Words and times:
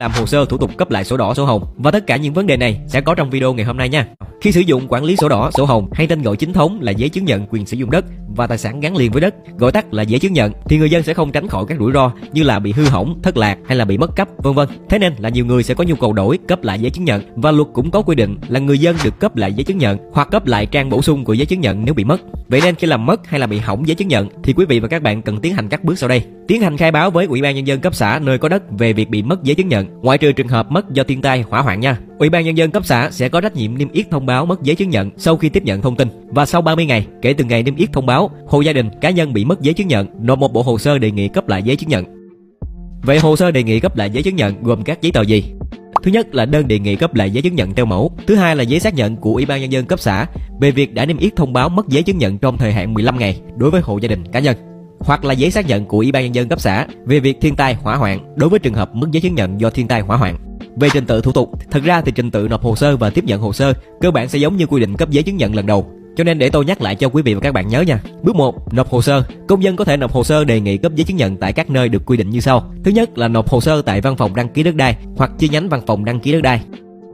làm 0.00 0.10
hồ 0.14 0.26
sơ 0.26 0.44
thủ 0.44 0.58
tục 0.58 0.70
cấp 0.76 0.90
lại 0.90 1.04
sổ 1.04 1.16
đỏ 1.16 1.34
sổ 1.34 1.44
hồng 1.44 1.64
và 1.76 1.90
tất 1.90 2.06
cả 2.06 2.16
những 2.16 2.34
vấn 2.34 2.46
đề 2.46 2.56
này 2.56 2.80
sẽ 2.86 3.00
có 3.00 3.14
trong 3.14 3.30
video 3.30 3.54
ngày 3.54 3.64
hôm 3.64 3.76
nay 3.76 3.88
nha. 3.88 4.06
Khi 4.40 4.52
sử 4.52 4.60
dụng 4.60 4.86
quản 4.88 5.04
lý 5.04 5.16
sổ 5.16 5.28
đỏ 5.28 5.50
sổ 5.50 5.64
hồng 5.64 5.88
hay 5.92 6.06
tên 6.06 6.22
gọi 6.22 6.36
chính 6.36 6.52
thống 6.52 6.80
là 6.80 6.92
giấy 6.92 7.08
chứng 7.08 7.24
nhận 7.24 7.46
quyền 7.50 7.66
sử 7.66 7.76
dụng 7.76 7.90
đất 7.90 8.04
và 8.36 8.46
tài 8.46 8.58
sản 8.58 8.80
gắn 8.80 8.96
liền 8.96 9.12
với 9.12 9.20
đất, 9.20 9.34
gọi 9.58 9.72
tắt 9.72 9.94
là 9.94 10.02
giấy 10.02 10.20
chứng 10.20 10.32
nhận 10.32 10.52
thì 10.64 10.78
người 10.78 10.90
dân 10.90 11.02
sẽ 11.02 11.14
không 11.14 11.32
tránh 11.32 11.48
khỏi 11.48 11.64
các 11.68 11.78
rủi 11.78 11.92
ro 11.92 12.12
như 12.32 12.42
là 12.42 12.58
bị 12.58 12.72
hư 12.72 12.84
hỏng, 12.84 13.20
thất 13.22 13.36
lạc 13.36 13.58
hay 13.66 13.76
là 13.76 13.84
bị 13.84 13.98
mất 13.98 14.16
cấp 14.16 14.28
vân 14.38 14.54
vân. 14.54 14.68
Thế 14.88 14.98
nên 14.98 15.12
là 15.18 15.28
nhiều 15.28 15.46
người 15.46 15.62
sẽ 15.62 15.74
có 15.74 15.84
nhu 15.84 15.94
cầu 15.94 16.12
đổi 16.12 16.38
cấp 16.48 16.62
lại 16.62 16.78
giấy 16.80 16.90
chứng 16.90 17.04
nhận 17.04 17.22
và 17.36 17.50
luật 17.50 17.68
cũng 17.72 17.90
có 17.90 18.02
quy 18.02 18.14
định 18.14 18.36
là 18.48 18.60
người 18.60 18.78
dân 18.78 18.96
được 19.04 19.20
cấp 19.20 19.36
lại 19.36 19.52
giấy 19.52 19.64
chứng 19.64 19.78
nhận 19.78 19.98
hoặc 20.12 20.28
cấp 20.30 20.46
lại 20.46 20.66
trang 20.66 20.90
bổ 20.90 21.02
sung 21.02 21.24
của 21.24 21.32
giấy 21.32 21.46
chứng 21.46 21.60
nhận 21.60 21.84
nếu 21.84 21.94
bị 21.94 22.04
mất. 22.04 22.20
Vậy 22.48 22.60
nên 22.64 22.74
khi 22.74 22.86
làm 22.86 23.06
mất 23.06 23.26
hay 23.26 23.40
là 23.40 23.46
bị 23.46 23.58
hỏng 23.58 23.88
giấy 23.88 23.94
chứng 23.94 24.08
nhận 24.08 24.28
thì 24.42 24.52
quý 24.52 24.64
vị 24.64 24.80
và 24.80 24.88
các 24.88 25.02
bạn 25.02 25.22
cần 25.22 25.40
tiến 25.40 25.54
hành 25.54 25.68
các 25.68 25.84
bước 25.84 25.98
sau 25.98 26.08
đây. 26.08 26.22
Tiến 26.48 26.62
hành 26.62 26.76
khai 26.76 26.90
báo 26.90 27.10
với 27.10 27.26
Ủy 27.26 27.42
ban 27.42 27.54
nhân 27.54 27.66
dân 27.66 27.80
cấp 27.80 27.94
xã 27.94 28.20
nơi 28.22 28.38
có 28.38 28.48
đất 28.48 28.62
về 28.78 28.92
việc 28.92 29.10
bị 29.10 29.22
mất 29.22 29.42
giấy 29.42 29.54
chứng 29.54 29.68
nhận, 29.68 29.86
ngoại 30.02 30.18
trừ 30.18 30.32
trường 30.32 30.48
hợp 30.48 30.70
mất 30.70 30.90
do 30.90 31.04
thiên 31.04 31.22
tai, 31.22 31.42
hỏa 31.42 31.62
hoạn 31.62 31.80
nha. 31.80 31.98
Ủy 32.18 32.30
ban 32.30 32.44
nhân 32.44 32.56
dân 32.56 32.70
cấp 32.70 32.86
xã 32.86 33.10
sẽ 33.10 33.28
có 33.28 33.40
trách 33.40 33.56
nhiệm 33.56 33.78
niêm 33.78 33.92
yết 33.92 34.10
thông 34.10 34.26
báo 34.26 34.46
mất 34.46 34.62
giấy 34.62 34.76
chứng 34.76 34.90
nhận 34.90 35.10
sau 35.16 35.36
khi 35.36 35.48
tiếp 35.48 35.64
nhận 35.64 35.80
thông 35.80 35.96
tin 35.96 36.08
và 36.28 36.46
sau 36.46 36.62
30 36.62 36.86
ngày 36.86 37.06
kể 37.22 37.32
từ 37.32 37.44
ngày 37.44 37.62
niêm 37.62 37.76
yết 37.76 37.92
thông 37.92 38.06
báo, 38.06 38.30
hộ 38.46 38.60
gia 38.60 38.72
đình, 38.72 38.90
cá 39.00 39.10
nhân 39.10 39.32
bị 39.32 39.44
mất 39.44 39.60
giấy 39.60 39.74
chứng 39.74 39.88
nhận 39.88 40.06
nộp 40.20 40.38
một 40.38 40.52
bộ 40.52 40.62
hồ 40.62 40.78
sơ 40.78 40.98
đề 40.98 41.10
nghị 41.10 41.28
cấp 41.28 41.48
lại 41.48 41.62
giấy 41.62 41.76
chứng 41.76 41.88
nhận. 41.88 42.04
Vậy 43.02 43.18
hồ 43.18 43.36
sơ 43.36 43.50
đề 43.50 43.62
nghị 43.62 43.80
cấp 43.80 43.96
lại 43.96 44.10
giấy 44.10 44.22
chứng 44.22 44.36
nhận 44.36 44.62
gồm 44.62 44.82
các 44.82 45.02
giấy 45.02 45.12
tờ 45.12 45.22
gì? 45.22 45.44
Thứ 46.02 46.10
nhất 46.10 46.34
là 46.34 46.44
đơn 46.44 46.68
đề 46.68 46.78
nghị 46.78 46.96
cấp 46.96 47.14
lại 47.14 47.30
giấy 47.30 47.42
chứng 47.42 47.54
nhận 47.54 47.74
theo 47.74 47.86
mẫu. 47.86 48.12
Thứ 48.26 48.34
hai 48.34 48.56
là 48.56 48.62
giấy 48.62 48.80
xác 48.80 48.94
nhận 48.94 49.16
của 49.16 49.34
Ủy 49.34 49.46
ban 49.46 49.60
nhân 49.60 49.72
dân 49.72 49.86
cấp 49.86 50.00
xã 50.00 50.26
về 50.60 50.70
việc 50.70 50.94
đã 50.94 51.06
niêm 51.06 51.18
yết 51.18 51.36
thông 51.36 51.52
báo 51.52 51.68
mất 51.68 51.88
giấy 51.88 52.02
chứng 52.02 52.18
nhận 52.18 52.38
trong 52.38 52.58
thời 52.58 52.72
hạn 52.72 52.94
15 52.94 53.18
ngày 53.18 53.40
đối 53.56 53.70
với 53.70 53.80
hộ 53.80 53.98
gia 53.98 54.08
đình 54.08 54.24
cá 54.32 54.40
nhân 54.40 54.69
hoặc 55.00 55.24
là 55.24 55.34
giấy 55.34 55.50
xác 55.50 55.66
nhận 55.66 55.84
của 55.84 55.98
Ủy 55.98 56.12
ban 56.12 56.24
nhân 56.24 56.34
dân 56.34 56.48
cấp 56.48 56.60
xã 56.60 56.86
về 57.04 57.20
việc 57.20 57.36
thiên 57.40 57.56
tai 57.56 57.74
hỏa 57.74 57.96
hoạn 57.96 58.34
đối 58.36 58.50
với 58.50 58.58
trường 58.58 58.74
hợp 58.74 58.94
mất 58.94 59.10
giấy 59.10 59.20
chứng 59.20 59.34
nhận 59.34 59.60
do 59.60 59.70
thiên 59.70 59.88
tai 59.88 60.00
hỏa 60.00 60.16
hoạn. 60.16 60.36
Về 60.76 60.88
trình 60.92 61.06
tự 61.06 61.20
thủ 61.20 61.32
tục, 61.32 61.50
thật 61.70 61.82
ra 61.84 62.00
thì 62.00 62.12
trình 62.12 62.30
tự 62.30 62.48
nộp 62.48 62.62
hồ 62.62 62.76
sơ 62.76 62.96
và 62.96 63.10
tiếp 63.10 63.24
nhận 63.24 63.40
hồ 63.40 63.52
sơ 63.52 63.72
cơ 64.00 64.10
bản 64.10 64.28
sẽ 64.28 64.38
giống 64.38 64.56
như 64.56 64.66
quy 64.66 64.80
định 64.80 64.96
cấp 64.96 65.10
giấy 65.10 65.22
chứng 65.22 65.36
nhận 65.36 65.54
lần 65.54 65.66
đầu. 65.66 65.90
Cho 66.16 66.24
nên 66.24 66.38
để 66.38 66.50
tôi 66.50 66.64
nhắc 66.64 66.80
lại 66.80 66.94
cho 66.94 67.08
quý 67.08 67.22
vị 67.22 67.34
và 67.34 67.40
các 67.40 67.54
bạn 67.54 67.68
nhớ 67.68 67.80
nha. 67.80 68.00
Bước 68.22 68.36
1, 68.36 68.74
nộp 68.74 68.88
hồ 68.88 69.02
sơ. 69.02 69.22
Công 69.48 69.62
dân 69.62 69.76
có 69.76 69.84
thể 69.84 69.96
nộp 69.96 70.12
hồ 70.12 70.24
sơ 70.24 70.44
đề 70.44 70.60
nghị 70.60 70.76
cấp 70.76 70.92
giấy 70.94 71.04
chứng 71.04 71.16
nhận 71.16 71.36
tại 71.36 71.52
các 71.52 71.70
nơi 71.70 71.88
được 71.88 72.02
quy 72.06 72.16
định 72.16 72.30
như 72.30 72.40
sau. 72.40 72.72
Thứ 72.84 72.90
nhất 72.90 73.18
là 73.18 73.28
nộp 73.28 73.48
hồ 73.48 73.60
sơ 73.60 73.82
tại 73.82 74.00
văn 74.00 74.16
phòng 74.16 74.34
đăng 74.34 74.48
ký 74.48 74.62
đất 74.62 74.74
đai 74.74 74.96
hoặc 75.16 75.30
chi 75.38 75.48
nhánh 75.48 75.68
văn 75.68 75.80
phòng 75.86 76.04
đăng 76.04 76.20
ký 76.20 76.32
đất 76.32 76.40
đai. 76.42 76.60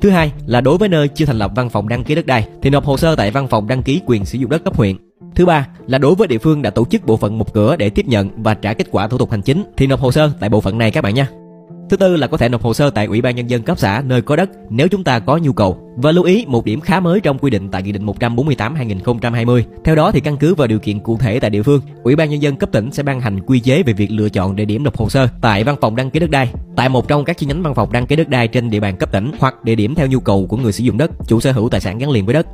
Thứ 0.00 0.10
hai 0.10 0.32
là 0.46 0.60
đối 0.60 0.78
với 0.78 0.88
nơi 0.88 1.08
chưa 1.08 1.24
thành 1.24 1.38
lập 1.38 1.50
văn 1.56 1.70
phòng 1.70 1.88
đăng 1.88 2.04
ký 2.04 2.14
đất 2.14 2.26
đai 2.26 2.48
thì 2.62 2.70
nộp 2.70 2.84
hồ 2.84 2.96
sơ 2.96 3.16
tại 3.16 3.30
văn 3.30 3.48
phòng 3.48 3.68
đăng 3.68 3.82
ký 3.82 4.00
quyền 4.06 4.24
sử 4.24 4.38
dụng 4.38 4.50
đất 4.50 4.64
cấp 4.64 4.76
huyện. 4.76 4.96
Thứ 5.34 5.46
ba 5.46 5.68
là 5.86 5.98
đối 5.98 6.14
với 6.14 6.28
địa 6.28 6.38
phương 6.38 6.62
đã 6.62 6.70
tổ 6.70 6.84
chức 6.84 7.06
bộ 7.06 7.16
phận 7.16 7.38
một 7.38 7.54
cửa 7.54 7.76
để 7.76 7.90
tiếp 7.90 8.06
nhận 8.06 8.30
và 8.36 8.54
trả 8.54 8.74
kết 8.74 8.86
quả 8.90 9.08
thủ 9.08 9.18
tục 9.18 9.30
hành 9.30 9.42
chính 9.42 9.64
thì 9.76 9.86
nộp 9.86 10.00
hồ 10.00 10.12
sơ 10.12 10.30
tại 10.40 10.50
bộ 10.50 10.60
phận 10.60 10.78
này 10.78 10.90
các 10.90 11.00
bạn 11.00 11.14
nha. 11.14 11.28
Thứ 11.90 11.96
tư 11.96 12.16
là 12.16 12.26
có 12.26 12.36
thể 12.36 12.48
nộp 12.48 12.62
hồ 12.62 12.74
sơ 12.74 12.90
tại 12.90 13.06
Ủy 13.06 13.20
ban 13.20 13.36
nhân 13.36 13.50
dân 13.50 13.62
cấp 13.62 13.78
xã 13.78 14.02
nơi 14.06 14.22
có 14.22 14.36
đất 14.36 14.50
nếu 14.70 14.88
chúng 14.88 15.04
ta 15.04 15.18
có 15.18 15.36
nhu 15.36 15.52
cầu. 15.52 15.78
Và 15.96 16.12
lưu 16.12 16.24
ý 16.24 16.44
một 16.48 16.64
điểm 16.64 16.80
khá 16.80 17.00
mới 17.00 17.20
trong 17.20 17.38
quy 17.38 17.50
định 17.50 17.68
tại 17.68 17.82
Nghị 17.82 17.92
định 17.92 18.06
148/2020. 18.06 19.62
Theo 19.84 19.94
đó 19.94 20.10
thì 20.10 20.20
căn 20.20 20.36
cứ 20.36 20.54
vào 20.54 20.66
điều 20.66 20.78
kiện 20.78 21.00
cụ 21.00 21.18
thể 21.18 21.40
tại 21.40 21.50
địa 21.50 21.62
phương, 21.62 21.80
Ủy 22.02 22.16
ban 22.16 22.30
nhân 22.30 22.42
dân 22.42 22.56
cấp 22.56 22.72
tỉnh 22.72 22.92
sẽ 22.92 23.02
ban 23.02 23.20
hành 23.20 23.40
quy 23.40 23.60
chế 23.60 23.82
về 23.82 23.92
việc 23.92 24.10
lựa 24.10 24.28
chọn 24.28 24.56
địa 24.56 24.64
điểm 24.64 24.84
nộp 24.84 24.96
hồ 24.96 25.08
sơ 25.08 25.28
tại 25.40 25.64
văn 25.64 25.76
phòng 25.80 25.96
đăng 25.96 26.10
ký 26.10 26.20
đất 26.20 26.30
đai, 26.30 26.48
tại 26.76 26.88
một 26.88 27.08
trong 27.08 27.24
các 27.24 27.38
chi 27.38 27.46
nhánh 27.46 27.62
văn 27.62 27.74
phòng 27.74 27.92
đăng 27.92 28.06
ký 28.06 28.16
đất 28.16 28.28
đai 28.28 28.48
trên 28.48 28.70
địa 28.70 28.80
bàn 28.80 28.96
cấp 28.96 29.12
tỉnh 29.12 29.32
hoặc 29.38 29.64
địa 29.64 29.74
điểm 29.74 29.94
theo 29.94 30.06
nhu 30.06 30.20
cầu 30.20 30.46
của 30.46 30.56
người 30.56 30.72
sử 30.72 30.84
dụng 30.84 30.98
đất, 30.98 31.10
chủ 31.26 31.40
sở 31.40 31.52
hữu 31.52 31.68
tài 31.68 31.80
sản 31.80 31.98
gắn 31.98 32.10
liền 32.10 32.26
với 32.26 32.34
đất. 32.34 32.46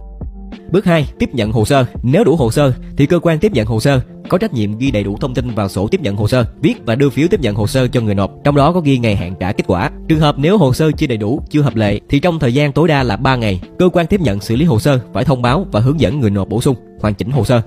Bước 0.73 0.85
2. 0.85 1.09
Tiếp 1.19 1.35
nhận 1.35 1.53
hồ 1.53 1.65
sơ. 1.65 1.85
Nếu 2.03 2.25
đủ 2.25 2.37
hồ 2.37 2.51
sơ 2.51 2.73
thì 2.97 3.07
cơ 3.07 3.19
quan 3.19 3.39
tiếp 3.39 3.53
nhận 3.53 3.67
hồ 3.67 3.81
sơ 3.81 4.01
có 4.29 4.39
trách 4.39 4.53
nhiệm 4.55 4.79
ghi 4.79 4.91
đầy 4.91 5.05
đủ 5.05 5.17
thông 5.21 5.35
tin 5.35 5.51
vào 5.51 5.69
sổ 5.69 5.89
tiếp 5.89 6.01
nhận 6.01 6.17
hồ 6.17 6.29
sơ, 6.29 6.47
viết 6.63 6.75
và 6.87 6.95
đưa 6.95 7.11
phiếu 7.11 7.29
tiếp 7.29 7.41
nhận 7.41 7.55
hồ 7.55 7.67
sơ 7.67 7.89
cho 7.89 8.01
người 8.01 8.15
nộp, 8.15 8.31
trong 8.45 8.57
đó 8.57 8.73
có 8.73 8.81
ghi 8.81 8.99
ngày 8.99 9.17
hạn 9.17 9.35
trả 9.41 9.53
kết 9.53 9.65
quả. 9.67 9.91
Trường 10.09 10.21
hợp 10.21 10.35
nếu 10.39 10.59
hồ 10.59 10.73
sơ 10.73 10.91
chưa 10.93 11.07
đầy 11.07 11.19
đủ, 11.19 11.43
chưa 11.51 11.63
hợp 11.63 11.77
lệ 11.77 12.01
thì 12.09 12.21
trong 12.21 12.39
thời 12.39 12.55
gian 12.55 12.73
tối 12.73 12.89
đa 12.89 13.03
là 13.03 13.17
3 13.17 13.37
ngày, 13.37 13.61
cơ 13.79 13.89
quan 13.93 14.07
tiếp 14.07 14.21
nhận 14.21 14.41
xử 14.41 14.57
lý 14.57 14.65
hồ 14.65 14.79
sơ 14.79 15.01
phải 15.13 15.25
thông 15.25 15.43
báo 15.43 15.67
và 15.73 15.81
hướng 15.81 16.01
dẫn 16.01 16.21
người 16.21 16.31
nộp 16.31 16.49
bổ 16.49 16.61
sung, 16.61 16.77
hoàn 17.01 17.15
chỉnh 17.15 17.31
hồ 17.31 17.45
sơ. 17.45 17.63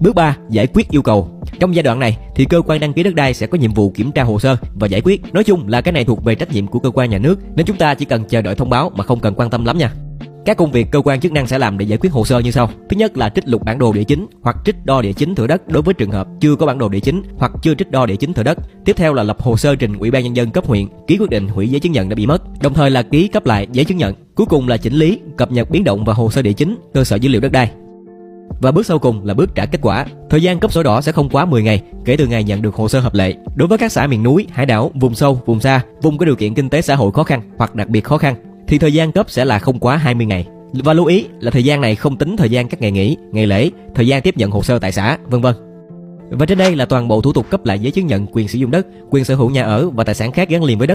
Bước 0.00 0.14
3. 0.14 0.36
Giải 0.50 0.66
quyết 0.66 0.90
yêu 0.90 1.02
cầu. 1.02 1.28
Trong 1.60 1.74
giai 1.74 1.82
đoạn 1.82 1.98
này 1.98 2.18
thì 2.36 2.44
cơ 2.44 2.60
quan 2.66 2.80
đăng 2.80 2.92
ký 2.92 3.02
đất 3.02 3.14
đai 3.14 3.34
sẽ 3.34 3.46
có 3.46 3.58
nhiệm 3.58 3.74
vụ 3.74 3.90
kiểm 3.90 4.12
tra 4.12 4.22
hồ 4.22 4.38
sơ 4.38 4.56
và 4.74 4.86
giải 4.86 5.00
quyết. 5.00 5.34
Nói 5.34 5.44
chung 5.44 5.68
là 5.68 5.80
cái 5.80 5.92
này 5.92 6.04
thuộc 6.04 6.24
về 6.24 6.34
trách 6.34 6.52
nhiệm 6.52 6.66
của 6.66 6.78
cơ 6.78 6.90
quan 6.90 7.10
nhà 7.10 7.18
nước 7.18 7.38
nên 7.56 7.66
chúng 7.66 7.76
ta 7.76 7.94
chỉ 7.94 8.04
cần 8.04 8.24
chờ 8.24 8.42
đợi 8.42 8.54
thông 8.54 8.70
báo 8.70 8.90
mà 8.94 9.04
không 9.04 9.20
cần 9.20 9.34
quan 9.34 9.50
tâm 9.50 9.64
lắm 9.64 9.78
nha. 9.78 9.92
Các 10.44 10.56
công 10.56 10.72
việc 10.72 10.90
cơ 10.90 11.00
quan 11.04 11.20
chức 11.20 11.32
năng 11.32 11.46
sẽ 11.46 11.58
làm 11.58 11.78
để 11.78 11.86
giải 11.86 11.98
quyết 11.98 12.12
hồ 12.12 12.24
sơ 12.24 12.38
như 12.38 12.50
sau. 12.50 12.70
Thứ 12.90 12.96
nhất 12.96 13.16
là 13.16 13.28
trích 13.28 13.48
lục 13.48 13.64
bản 13.64 13.78
đồ 13.78 13.92
địa 13.92 14.04
chính 14.04 14.26
hoặc 14.42 14.56
trích 14.64 14.76
đo 14.84 15.02
địa 15.02 15.12
chính 15.12 15.34
thửa 15.34 15.46
đất 15.46 15.68
đối 15.68 15.82
với 15.82 15.94
trường 15.94 16.10
hợp 16.10 16.28
chưa 16.40 16.56
có 16.56 16.66
bản 16.66 16.78
đồ 16.78 16.88
địa 16.88 17.00
chính 17.00 17.22
hoặc 17.38 17.52
chưa 17.62 17.74
trích 17.74 17.90
đo 17.90 18.06
địa 18.06 18.16
chính 18.16 18.32
thửa 18.32 18.42
đất. 18.42 18.58
Tiếp 18.84 18.96
theo 18.96 19.14
là 19.14 19.22
lập 19.22 19.42
hồ 19.42 19.56
sơ 19.56 19.76
trình 19.76 19.98
Ủy 19.98 20.10
ban 20.10 20.24
nhân 20.24 20.36
dân 20.36 20.50
cấp 20.50 20.66
huyện, 20.66 20.86
ký 21.06 21.16
quyết 21.18 21.30
định 21.30 21.48
hủy 21.48 21.68
giấy 21.68 21.80
chứng 21.80 21.92
nhận 21.92 22.08
đã 22.08 22.14
bị 22.14 22.26
mất, 22.26 22.42
đồng 22.62 22.74
thời 22.74 22.90
là 22.90 23.02
ký 23.02 23.28
cấp 23.28 23.46
lại 23.46 23.66
giấy 23.72 23.84
chứng 23.84 23.98
nhận. 23.98 24.14
Cuối 24.34 24.46
cùng 24.46 24.68
là 24.68 24.76
chỉnh 24.76 24.94
lý, 24.94 25.18
cập 25.36 25.52
nhật 25.52 25.70
biến 25.70 25.84
động 25.84 26.04
vào 26.04 26.16
hồ 26.16 26.30
sơ 26.30 26.42
địa 26.42 26.52
chính, 26.52 26.76
cơ 26.94 27.04
sở 27.04 27.16
dữ 27.16 27.28
liệu 27.28 27.40
đất 27.40 27.52
đai. 27.52 27.70
Và 28.60 28.70
bước 28.70 28.86
sau 28.86 28.98
cùng 28.98 29.26
là 29.26 29.34
bước 29.34 29.54
trả 29.54 29.66
kết 29.66 29.78
quả. 29.82 30.06
Thời 30.30 30.42
gian 30.42 30.58
cấp 30.58 30.72
sổ 30.72 30.82
đỏ 30.82 31.00
sẽ 31.00 31.12
không 31.12 31.28
quá 31.28 31.44
10 31.44 31.62
ngày 31.62 31.82
kể 32.04 32.16
từ 32.16 32.26
ngày 32.26 32.44
nhận 32.44 32.62
được 32.62 32.74
hồ 32.74 32.88
sơ 32.88 33.00
hợp 33.00 33.14
lệ. 33.14 33.34
Đối 33.56 33.68
với 33.68 33.78
các 33.78 33.92
xã 33.92 34.06
miền 34.06 34.22
núi, 34.22 34.46
hải 34.50 34.66
đảo, 34.66 34.90
vùng 34.94 35.14
sâu, 35.14 35.42
vùng 35.46 35.60
xa, 35.60 35.84
vùng 36.02 36.18
có 36.18 36.26
điều 36.26 36.36
kiện 36.36 36.54
kinh 36.54 36.68
tế 36.68 36.82
xã 36.82 36.94
hội 36.94 37.12
khó 37.12 37.22
khăn 37.22 37.42
hoặc 37.56 37.74
đặc 37.74 37.88
biệt 37.88 38.04
khó 38.04 38.18
khăn 38.18 38.34
thì 38.70 38.78
thời 38.78 38.92
gian 38.92 39.12
cấp 39.12 39.30
sẽ 39.30 39.44
là 39.44 39.58
không 39.58 39.78
quá 39.78 39.96
20 39.96 40.26
ngày. 40.26 40.46
Và 40.72 40.92
lưu 40.92 41.06
ý 41.06 41.26
là 41.40 41.50
thời 41.50 41.64
gian 41.64 41.80
này 41.80 41.96
không 41.96 42.16
tính 42.16 42.36
thời 42.36 42.48
gian 42.48 42.68
các 42.68 42.80
ngày 42.80 42.90
nghỉ, 42.90 43.16
ngày 43.32 43.46
lễ, 43.46 43.70
thời 43.94 44.06
gian 44.06 44.22
tiếp 44.22 44.36
nhận 44.36 44.50
hồ 44.50 44.62
sơ 44.62 44.78
tại 44.78 44.92
xã, 44.92 45.18
vân 45.24 45.40
vân. 45.40 45.54
Và 46.30 46.46
trên 46.46 46.58
đây 46.58 46.76
là 46.76 46.86
toàn 46.86 47.08
bộ 47.08 47.20
thủ 47.20 47.32
tục 47.32 47.50
cấp 47.50 47.66
lại 47.66 47.78
giấy 47.78 47.92
chứng 47.92 48.06
nhận 48.06 48.26
quyền 48.32 48.48
sử 48.48 48.58
dụng 48.58 48.70
đất, 48.70 48.86
quyền 49.10 49.24
sở 49.24 49.34
hữu 49.34 49.50
nhà 49.50 49.62
ở 49.62 49.90
và 49.90 50.04
tài 50.04 50.14
sản 50.14 50.32
khác 50.32 50.48
gắn 50.48 50.64
liền 50.64 50.78
với 50.78 50.86
đất. 50.86 50.88